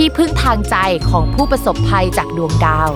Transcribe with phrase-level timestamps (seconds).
[0.00, 0.76] ที่พึ่งทางใจ
[1.10, 2.90] ของผู้ประสบภัยจากดวงดาว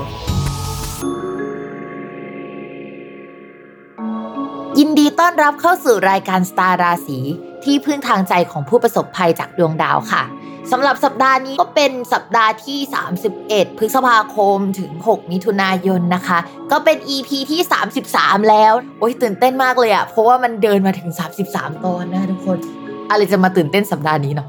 [4.78, 7.19] ยินดีต้อนรับเข้าสู่รายการสตาร์ราศี
[7.64, 10.22] ที่พึ่งทางใจของผู้ประสบภัยจากดวงดาวค่ะ
[10.70, 12.78] สำหรับสัปดาห์นี้ก็เป็นสัปดาห์ที่
[13.28, 16.39] 31 พฤษภาคมถึง 6 มิถุนายนนะคะ
[16.72, 17.61] ก็เป็น EP ที่
[18.05, 21.11] 33 แล้ว โอ้ยตื่นเต้นมากเลยอะเพราะว่ามันเดินมาถึง
[21.47, 22.59] 33 ตอนนะทุกคน
[23.11, 24.48] อะไรจะมาตื่นเต้นสัปดาห์นี้เนาะ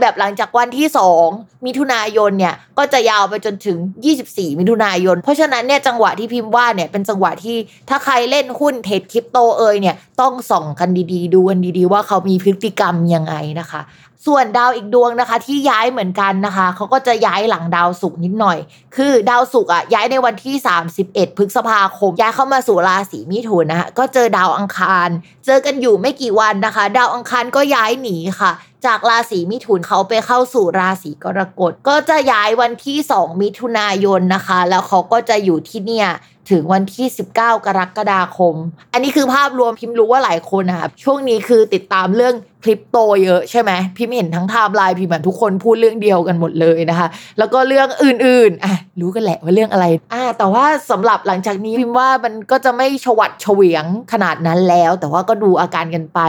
[0.00, 0.88] แบบหลังจากวันที่
[1.26, 3.78] 2 มิถุนายนเนี่ยก็จะยาวไปจนถึง
[4.18, 7.56] 24 มิถุนายน เพราะฉะนั้นเนี่ยจังหวะที่พิมพ์ว่าเนี่ยเป็นจังหวะที่
[7.88, 13.82] ถ้าใครเล่นหุ้นเทรดคริปโตเอยเนี่ยต้องส่องกันดีๆ ดูกันดีๆ ว่าเขามีพฤติกรรมยังไงนะคะ
[14.26, 18.58] ส่วนดาวอีกดวงนะคะ ที่ย้ายเหมือนกันนะคะเขาก็จะย้ายหลังดาวศุกร์นิดหน่อย
[18.96, 20.54] คือดาวศุกร์อะย้ายในวันที่
[20.96, 25.08] 31 พฤษภาคม ย้ายเข้ามาสู่ราศีมิถุนนะคะก็เจอดาวอังคาร
[25.46, 28.52] เจอกันอยู่ไม่กี่วันนะคะ ดาวอังคารก็ย้ายหนีค่ะ
[28.86, 36.08] จากราศีมิถุนเขาไปเข้าสู่ราศีกรกฎก็จะย้ายวันที่ 2 มิถุนายนนะคะ แล้วเขาก็จะอยู่ที่เนี่ย
[36.50, 38.54] ถึงวันที่ 19 กรกฎาคม
[38.92, 56.20] อันนี้คือภาพรวมพิมพ์รู้ว่าหลายคนนะครับช่วงนี้คือติดตามเรื่องคริปโตเยอะใช่ไหมพิมพ์เห็นทั้งไทม์ไลน์พิมพ์ทุกคนพูดเรื่องเดียวกันหมดเลยนะคะ แล้วก็เรื่องอื่นๆอะรู้กันแหละว่าเรื่องอะไรอ่าแต่ว่าสำหรับหลังจากนี้พิมพ์ว่ามันก็จะไม่ชวัดเฉวียงขนาดนั้นแล้ว แต่ว่าก็ดูอาการกันไป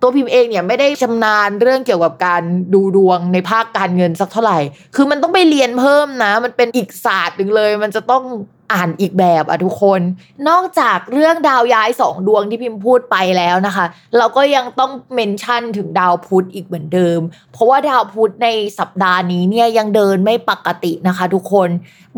[0.00, 2.42] ตัวพิมพ์เองเนี่ยไม่ได้ชำนาญเรื่องเกี่ยวกับการ
[2.74, 4.58] ดูดวงในภาคการเงินสักเท่าไหร่
[4.96, 8.22] คือมันต้องไปเรียนเพิ่มนะ มันเป็นอีกศาสตร์หนึ่งเลย มันจะต้อง
[8.72, 10.00] อ่านอีกแบบอะทุกคน
[10.48, 13.84] นอกจากเรื่องดาวย้ายสองดวงที่พิมพ์พูดไปแล้วนะคะ
[14.18, 17.20] เราก็ยังต้องเมนชั่นถึงดาวพุธอีกเหมือนเดิม
[17.52, 18.48] เพราะว่าดาวพุธใน
[18.78, 21.68] สัปดาห์นี้เนี่ยยังเดินไม่ปกตินะคะ ทุกคน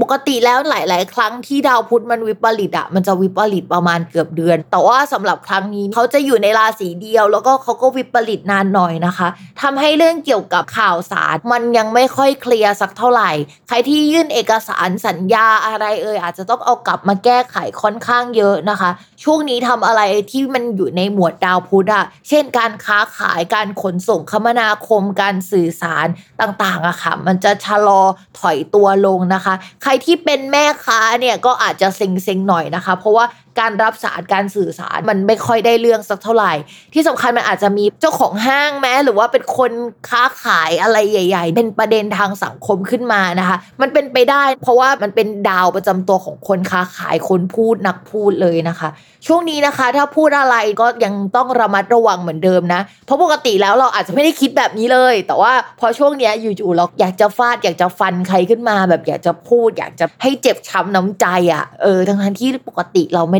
[0.00, 9.28] ปกติแล้วหลาย ๆ ครั้งที่ดาวพุธมันวิปริตอะมันจะวิปริตประมาณเกือบเดือน แต่ว่าสำหรับครั้งนี้เขาจะอยู่ในราศีเดียว แล้วก็เขาก็วิปริตนานหน่อยนะคะ
[9.62, 13.30] ทำให้เรื่องเกี่ยวกับข่าวสารมันยังไม่ค่อยเคลียร์สักเท่าไหร่
[13.68, 18.90] ใครที่ยื่นเอกสารสัญญาอะไรเอ่ยอาจจะจะต้องเอากลับมาแก้ไขค่อนข้างเยอะนะคะ
[19.24, 26.06] ช่วงนี้ทำอะไรที่มันอยู่ในหมวดดาวพุธอะเช่น การค้าขายการขนส่งคมนาคม การสื่อสาร
[26.40, 28.02] ต่างๆอะค่ะ มันจะชะลอ
[28.38, 33.24] ถอยตัวลงนะคะ ใครที่เป็นแม่ค้าเนี่ยก็อาจจะเซ็งๆหน่อยนะคะ เพราะว่า
[33.60, 36.52] การรับสารการสื่อสารมันไม่ค่อยได้เรื่องสักเท่าไหร่
[36.94, 39.72] ที่สำคัญมันอาจจะมีเจ้าของห้างแม้ หรือว่าเป็นคน
[40.08, 48.88] ค้าขายอะไรใหญ่ ๆ เป็นประเด็นทางสังคมขึ้นมานะคะ มันเป็นไปได้ เพราะว่ามันเป็นดาวประจำตัวของคนค้าขายคนพูดนักพูดเลยนะคะ
[49.26, 63.38] ช่วงนี้นะคะ ถ้าพูดอะไรก็ยังต้องระมัดระวังเหมือนเดิมนะ เพราะปกติแล้วเราอาจจะไม่ได้คิดแบบนี้เลย แต่ว่าพอช่วงนี้อยู่ๆเราอยากจะฟาดอยากจะฟันใครขึ้นมา แบบอยากจะพูด อยากจะให้เจ็บช้ำน้ำใจอะ่ะเออทั้งที่ปกติเราไม่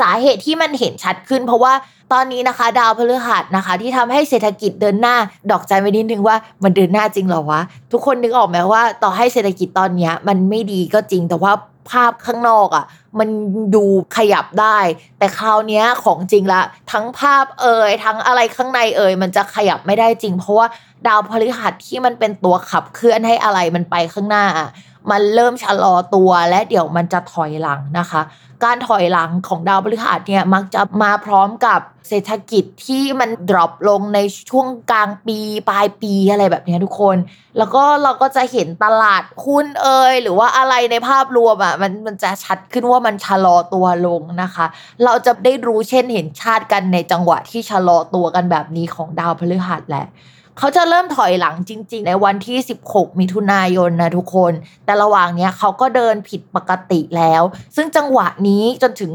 [0.00, 1.72] สาเหตุที่มันเห็นชัดขึ้น เพราะว่า
[2.12, 5.16] ตอนนี้นะคะ ดาวพฤหัสนะคะ ที่ทำให้เศรษฐกิจเดินหน้า
[5.50, 7.60] ดอกใจไว้นิดนึงว่ามันเดินหน้าจริงหรอวะ
[7.92, 11.52] ทุกคนนึกออกไหมว่า ต่อให้เศรษฐกิจตอนนี้มันไม่ดีก็จริงแต่ว่า
[11.90, 12.84] ภาพข้างนอกอะ่ะ
[13.18, 13.28] มัน
[13.74, 13.84] ดู
[14.16, 14.78] ขยับได้
[15.18, 16.60] แต่คราวนี้ของจริงละ
[16.92, 20.66] ทั้งภาพเอ่ยทั้งอะไรข้างในเอ่ยมันจะขยับไม่ได้จริง เพราะว่า
[21.06, 24.68] ดาวพฤหัสที่มันเป็นตัวขับเคลื่อนให้อะไรมันไปข้างหน้าอะ
[25.10, 28.22] มันเริ่มชะลอตัวและเดี๋ยวมันจะถอยหลังนะคะ
[28.64, 34.18] การถอยหลังของดาวพฤหัสเนี่ยมักจะมาพร้อมกับเศรษฐกิจที่มันดรอปลงใน
[34.50, 35.38] ช่วงกลางปี
[35.70, 37.16] ปลายปีอะไรแบบนี้ทุกคน
[37.58, 44.66] แล้วก็เราก็จะเห็นตลาดหุ้นเอยหรือว่าอะไรในภาพรวมอะมันมันจะชัดขึ้นว่ามันชะลอตัวลงนะคะ
[45.04, 50.06] เราจะได้รู้เช่นเห็นชาติกันในจังหวะที่ชะลอตัวกันแบบนี้ของดาวพฤหัสแหละ
[50.58, 52.58] เขาจะเริ่มถอยหลังจริง ๆ ในวันที่
[52.88, 54.52] 16 มิถุนายนนะทุกคน
[54.84, 57.42] แต่ระหว่างเนี้ยเขาก็เดินผิดปกติแล้ว
[57.76, 59.12] ซึ่งจังหวะนี้จนถึง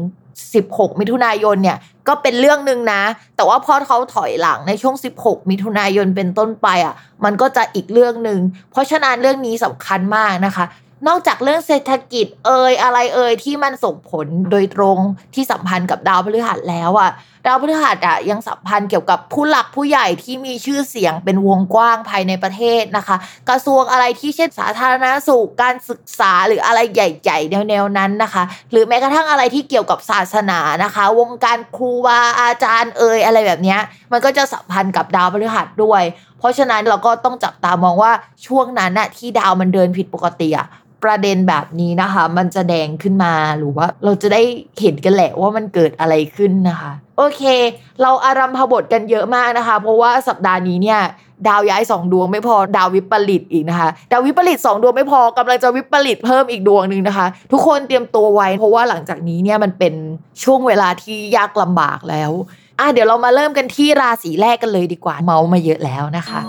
[0.48, 3.02] 16 มิถุนายนเนี่ยก็เป็นเรื่องหนึ่งนะ
[3.36, 6.94] แต่ว่าพอเขาถอยหลังในช่วง 16 มิถุนายนเป็นต้นไปอะ
[7.24, 8.40] มันก็จะอีกเรื่องหนึ่ง
[8.70, 10.64] เพราะฉะนั้นเรื่องนี้สำคัญมากนะคะ
[11.08, 14.98] นอกจากเรื่องเศรษฐกิจเอ่ยอะไรเอ่ยที่มันส่งผลโดยตรง
[15.34, 17.10] ที่สัมพันธ์กับดาวพฤหัสแล้วอะ
[17.46, 23.16] ดาวพฤหัสอะยังสัมพันธ์เกี่ยวกับผู้หลักผู้ใหญ่ที่มีชื่อเสียงเป็นวงกว้างภายในประเทศนะคะ
[23.48, 33.76] กระทรวงอะไรที่เช่นสาธารณสุขการศึกษาหรืออะไรใหญ่ๆแนวๆนั้นนะคะ หรือแม้กระทั่งอะไรที่เกี่ยวกับศาสนานะคะ วงการครูบาอาจารย์เอ่ยอะไรแบบนี้
[34.12, 36.02] มันก็จะสัมพันธ์กับดาวพฤหัสด้วย
[36.44, 38.12] ราะฉะนั้นเราก็ต้องจับตามองว่า
[38.46, 40.68] ช่วงนั้นน่ะที่ดาวมันเดินผิดปกติอะ
[41.04, 44.42] ประเด็นแบบนี้นะคะ มันจะแดงขึ้นมาหรือว่าเราจะได้
[44.80, 47.42] เห็นกันแหละว่ามันเกิดอะไรขึ้นนะคะ โอเค
[48.02, 51.00] เราอารัมพบทกันเยอะมากนะคะ เพราะว่าสัปดาห์นี้เนี่ย
[51.48, 59.94] ดาวย้ายสองดวงไม่พอดาววิปริตอีกนะคะ ดาววิปริตสองดวงไม่พอกำลังจะวิปริตเพิ่มอีกดวงหนึ่งนะคะ ทุกคนเตรียมตัวไว้ เพราะว่าหลังจากนี้เนี่ยมันเป็น
[60.44, 62.30] ช่วงเวลาที่ยากลำบากแล้ว
[62.80, 66.40] อะเดี๋ยวเรามาเริ่มกันที่ราศีแรกกันเลยดีกว่าเมามาเยอะแล้วนะคะ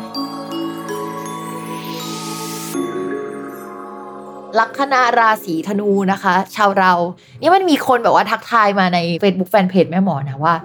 [4.60, 6.94] ลัคนาราศีธนูนะคะ ชาวเรา
[7.42, 10.56] นี่มันมีคนแบบว่าทักทายมาใน Facebook Fanpage แม่หมอนะว่า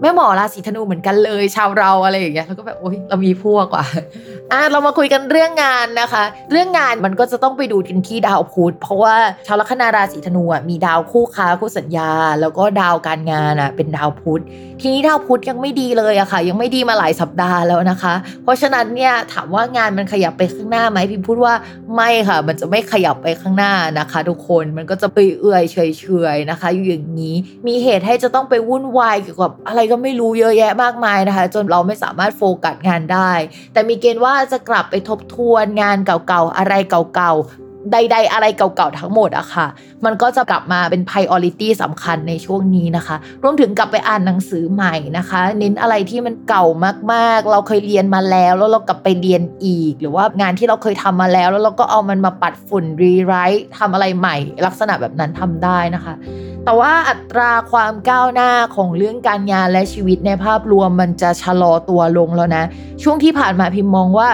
[0.00, 3.84] แม่หมอราศีธนูเหมือนกันเลย ชาวเราอะไรอย่างเงี้ยแล้วก็แบบโอ๊ยเรามีพวกว่ะ
[4.52, 9.14] อะเรามาคุยกันเรื่องงานนะคะ เรื่องงานมันก็จะต้องไปดูกันที่ดาวพุธเพราะว่า
[9.46, 14.42] ชาวลัคนาราศีธนูอะมีดาวคู่ค้าคู่สัญญา แล้วก็ดาวการงานอะเป็นดาวพุธ
[14.80, 18.14] ทีนี้ดาวพุธยังไม่ดีเลยอะค่ะ ยังไม่ดีมาหลายสัปดาห์แล้วนะคะ
[18.44, 21.54] เพราะฉะนั้นเนี่ยถามว่างานมันขยับไปข้างหน้าไหมพิมพูดว่า
[21.96, 25.76] ไม่ค่ะ มันจะไม่ขยับไปข้างหน้านะคะ ทุกคนมันก็จะไปเอื่อยเฉ
[26.34, 27.34] ยๆนะคะ อยู่อย่างนี้
[27.66, 33.32] มีเหตุให้จะต้องไปวุ่นวายเกี่ยวกับอะไรก็ไม่รู้เยอะแยะมากมายนะคะ จนเราไม่สามารถโฟกัสงานได้
[33.72, 39.66] แต่มีเกณฑ์ว่าจะกลับไปทบทวนงานเก่าๆ อะไรเก่าๆ ใด ๆ อะไรเก่าๆทั้งหมดอะค่ะ
[40.04, 46.64] มันก็จะกลับมาเป็น priority สำคัญในช่วงนี้นะคะ รวมถึงกลับไปอ่านหนังสือใหม่นะคะ เน้นอะไรที่มันเก่า
[47.12, 56.14] มากๆ เราเคยเรียนมาแล้ว แล้วเรากลับไปเรียนอีก หรือว่างานที่เราเคยทำมาแล้ว แล้วเราก็เอามันมาปัดฝุ่นรีไรต์ทำอะไรใหม่ ลักษณะแบบนั้นทำได้นะคะ
[56.64, 62.64] แต่ว่าอัตราความก้าวหน้าของเรื่องการงานและชีวิตในภาพรวมมันจะชะลอตัวลงแล้วนะ
[63.02, 64.28] ช่วงที่ผ่านมาพิมพ์มองว่า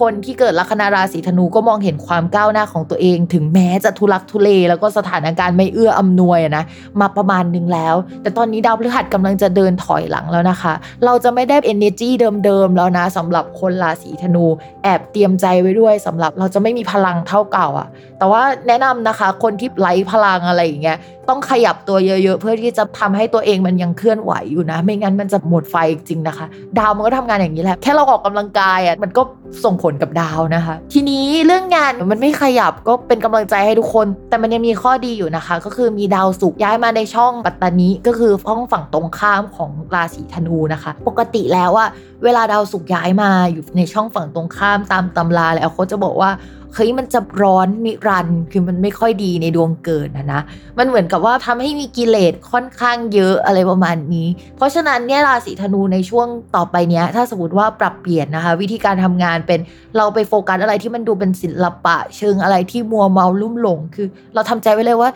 [0.00, 6.64] คนที่เกิดลัคนาราศีธนูก็มองเห็นความก้าวหน้าของตัวเอง ถึงแม้จะทุลักทุเล แล้วก็สถานการณ์ไม่เอื้ออำนวยนะ
[7.00, 10.72] มาประมาณนึงแล้ว แต่ตอนนี้ดาวพฤหัสกำลังจะเดินถอยหลังแล้วนะคะ
[11.04, 12.10] เราจะไม่ได้ energy
[12.44, 14.44] เดิมๆแล้วนะสำหรับคนราศีธนู
[14.82, 17.88] แอบเตรียมใจไว้ด้วยสำหรับเราจะไม่มีพลังเท่าเก่าอะ
[18.18, 26.46] แต่ว่าแนะนำนะคะคนที่ไร้พลังอะไรอย่างเงี้ย ต้องขยับตัวเยอะ ๆ เพื่อที่จะทำให้ตัวเองมันยังเคลื่อนไหวอยู่นะ ไม่งั้นมันจะหมดไฟจริงนะคะ
[26.78, 29.22] ดาวมันก็ทำงานอย่างนี้แหละ แค่เราออกกำลังกายอะมันก็
[29.64, 41.88] ส่งผลกับดาวนะคะ ทีนี้เรื่องงานมันไม่ขยับก็เป็นกำลังใจให้ทุกคน แต่มันยังมีข้อดีอยู่นะคะ ก็คือมีดาวศุกร์ย้ายมาในช่องปัตตานีก็คือห้องฝั่งตรงข้ามของราศีธนูนะคะ ปกติแล้วอะ
[42.24, 46.30] เวลาดาวศุกร์ย้ายมาอยู่ในช่องฝั่งตรงข้ามตามตำราแล้วเขาจะบอกว่า
[46.74, 50.40] เฮ้ยมันจะร้อนนิรันคือมันไม่ค่อยดีในดวงเกิดนะนะ
[50.78, 59.60] มันเหมือนกับว่าทำให้มีกิเลสค่อนข้างเยอะอะไรประมาณนี้ เพราะฉะนั้นเนี่ยราศีธนูในช่วงต่อไปเนี้ย ถ้าสมมติว่าปรับเปลี่ยนนะคะ วิธีการทำงานเป็น
[59.96, 65.10] เราไปโฟกัสอะไรที่มันดูเป็นศิลปะ เชิงอะไรที่มัวเมาลุ่มหลง คือ เราทำใจไว้เลยว่า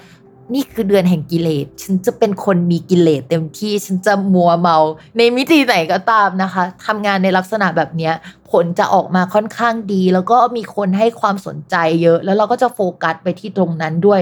[0.55, 4.79] นี่คือเดือนแห่งกิเลส ฉันจะเป็นคนมีกิเลสเต็มที่ ฉันจะมัวเมา
[5.17, 8.11] ในมิติไหนก็ตามนะคะทำงานในลักษณะแบบนี้
[8.51, 14.21] ผลจะออกมาค่อนข้างดี แล้วก็มีคนให้ความสนใจเยอะ แล้วเราก็จะโฟกัสไปที่ตรงนั้นด้วย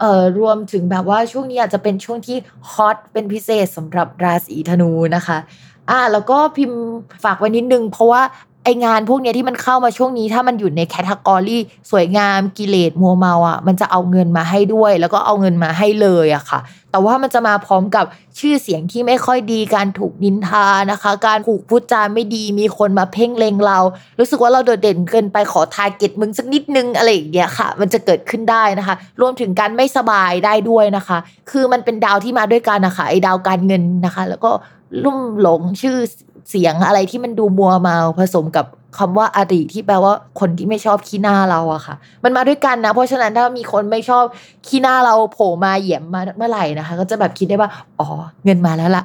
[0.00, 2.36] เอ่อรวมถึงแบบว่าช่วงนี้อาจจะเป็นช่วงที่
[2.70, 5.38] ฮอตเป็นพิเศษสำหรับราศีธนูนะคะ
[5.90, 6.80] อ่าแล้วก็พิมพ์
[7.24, 8.22] ฝากไว้นิดนึง เพราะว่า
[8.64, 11.58] ไองานพวกนี้ที่มันเข้ามาช่วงนี้ ถ้ามันอยู่ในแคตตากรี
[11.90, 18.04] สวยงามกิเลสมัวเมาอะมันจะเอาเงินมาให้ด้วย แล้วก็เอาเงินมาให้เลยอะค่ะ แต่ว่ามันจะมาพร้อมกับ
[18.38, 23.78] ชื่อเสียงที่ไม่ค่อยดีการถูกนินทานะคะ การถูกพูดจาไม่ดีมีคนมาเพ่งเลงเรา
[24.18, 31.18] รู้สึกว่าเราโดดเด่นเกินไปขอทาร์เก็ตมึงสักนิดนึงอะไรอย่างเงี้ยค่ะ มันจะเกิดขึ้นได้นะคะ รวมถึงการไม่สบายได้ด้วยนะคะ
[31.50, 34.50] คือมันเป็นดาวที่มาด้วยกันนะคะไอ้ดาวการเงินนะคะ แล้วก็
[35.04, 35.98] ลุ่มหลงชื่อ
[36.50, 38.66] เสียงอะไรที่มันดูมัวเมาผสมกับ
[38.98, 44.24] คำว่าอดีตที่แปลว่าคนที่ไม่ชอบขี้หน้าเราอะค่ะ มันมาด้วยกันนะ เพราะฉะนั้นถ้ามีคนไม่ชอบ
[44.66, 47.70] ขี้หน้าเราโผล่มาเหยียบมาเมื่อไหร่นะคะ ก็จะแบบคิดได้ว่า
[48.00, 48.06] อ๋อ
[48.44, 49.04] เงินมาแล้วล่ะ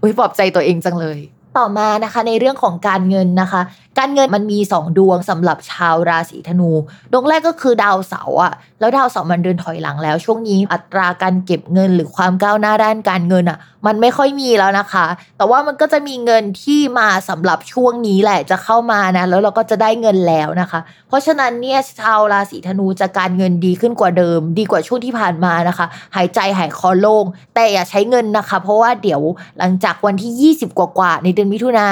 [0.00, 1.18] อุ้ยปลอบใจตัวเองจังเลย
[1.58, 3.60] ต่อมานะคะ ในเรื่องของการเงินนะคะ
[3.98, 6.70] การเงินมันมี 2 ดวงสำหรับชาวราศีธนู
[7.12, 25.86] ดวงแรกก็คือดาวเสาร์อะ แล้วดาวเสาร์มันเดินถอยหลังแล้ว ช่วงนี้อัตราการเก็บเงินหรือความก้าวหน้าด้านการเงินอะ มันไม่ค่อยมีแล้วนะคะ แต่ว่ามันก็จะมีเงินที่มาสำหรับช่วงนี้แหละจะเข้ามานะแล้วเราก็จะได้เงินแล้วนะคะ เพราะฉะนั้นเนี่ยชาวราศีธนูจะการเงินดีขึ้นกว่าเดิม ดีกว่าช่วงที่ผ่านมานะคะ
[26.16, 27.24] หายใจหายคอโล่ง
[27.54, 29.20] แต่อย่าใช้เงินนะคะ เพราะว่าเดี๋ยว
[29.58, 31.88] หลังจากวันที่ 20 กว่าๆในเดือนมิถุนา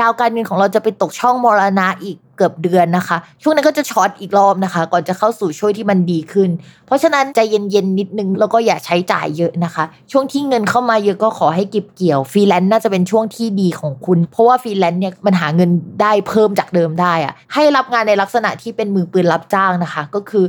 [0.00, 6.50] ดาวการเงินของเราจะไปตกช่องมรณะอีกเกือบเดือนนะคะ ช่วงนั้นก็จะช็อตอีกรอบนะคะ ก่อนจะเข้าสู่ช่วงที่มันดีขึ้น
[6.86, 15.70] เพราะฉะนั้นใจเย็นๆนิดนึงแล้วก็อย่าใช้จ่ายเยอะนะคะ ช่วงที่เงินเข้ามาเยอะก็ขอให้เก็บเกี่ยวฟรีแลนซ์น่าจะเป็นช่วงที่ดีของคุณ เพราะว่าฟรีแลนซ์เนี่ยมันหาเงิน
[16.02, 20.44] ได้เพิ่มจากเดิมได้อะให้รับงานในลักษณะที่เป็นมือปืนรับจ้างนะคะ ก็คือ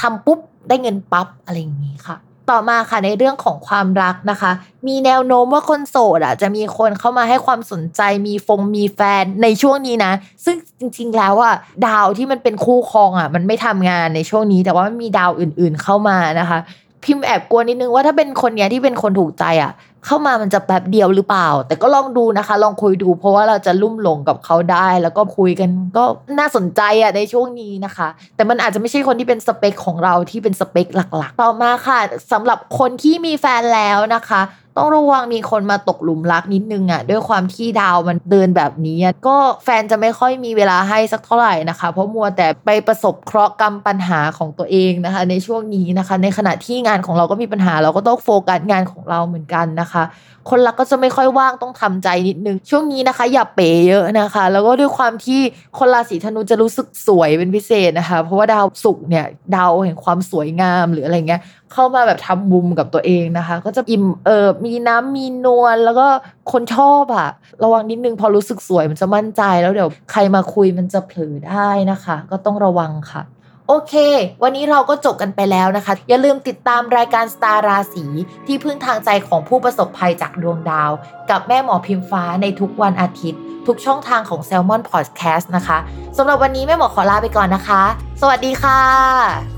[0.00, 0.38] ทำปุ๊บ
[0.68, 2.16] ได้เงินปั๊บอะไรอย่างนี้ค่ะ
[2.50, 4.52] ต่อมาค่ะในเรื่องของความรักนะคะ
[4.86, 10.12] มีแนวโน้มว่าคนโสดอะจะมีคนเข้ามาให้ความสนใจมีฟงมีแฟนในช่วงนี้นะ
[10.44, 11.54] ซึ่งจริงๆแล้วอะ
[11.86, 16.58] ดาวที่มันเป็นคู่ครองอะมันไม่ทำงานในช่วงนี้ แต่ว่ามันมีดาวอื่นๆเข้ามานะคะ
[17.06, 19.72] พิมพ์แอบกลัวนิดนึงว่าถ้าเป็นคนเนี้ยที่เป็นคนถูกใจอะ
[20.06, 26.04] เข้ามามันจะแป๊บเดียวหรือเปล่า แต่ก็ลองดูนะคะ ลองคุยดู เพราะว่าเราจะลุ่มหลงกับเขาได้ แล้วก็คุยกันก็
[26.38, 31.98] น่าสนใจอะในช่วงนี้นะคะ แต่มันอาจจะไม่ใช่คนที่เป็นสเปคของเราที่เป็นสเปคหลักๆ ต่อมาค่ะ
[32.32, 34.40] สำหรับคนที่มีแฟนแล้วนะคะ
[34.76, 50.02] ต้องระวังมีคนมาตกหลุมรักนิดนึงอะด้วยความที่ดาวมันเดินแบบนี้ก็แฟนจะไม่ค่อยมีเวลาให้สักเท่าไหร่นะคะ เพราะมัวแต่ไปประสบเคราะห์กรรมปัญหาของตัวเองนะคะ ในช่วงนี้นะคะ ในขณะที่งานของเราก็มีปัญหาเราก็ต้องโฟกัสงานของเราเหมือนกันนะคะ
[50.50, 55.40] คนรักก็จะไม่ค่อยว่างต้องทำใจนิดนึง ช่วงนี้นะคะ อย่าเป๋เยอะนะคะ แล้วก็ด้วยความที่
[55.78, 61.40] คนราศีธนูจะรู้สึกสวยเป็นพิเศษนะคะ เพราะว่าดาวศุกร์เนี่ยดาวแห่งความสวยงามหรืออะไรเงี้ย
[61.72, 66.06] เข้ามาแบบทำมุมกับตัวเองนะคะ ก็จะอิ่มเอิบมีน้ำมีนวลแล้วก็
[66.52, 67.28] คนชอบอะ
[67.64, 73.22] ระวังนิดนึงพอรู้สึกสวยมันจะมั่นใจแล้วเดี๋ยวใครมาคุยมันจะเผลอได้นะคะ ก็ต้องระวังค่ะ
[73.68, 73.94] โอเค
[74.42, 78.04] วันนี้เราก็จบกันไปแล้วนะคะ อย่าลืมติดตามรายการสตาร์ราศี
[78.46, 80.90] ที่พึ่งทางใจของผู้ประสบภัยจากดวงดาว
[81.30, 85.78] กับแม่หมอพิมฟ้าในทุกวันอาทิตย์ ทุกช่องทางของ s ซ l m o n Podcast นะคะ
[86.16, 87.82] สำหรับวันนี้แม่หมอขอลาไปก่อนนะคะ
[88.20, 89.55] สวัสดีค่ะ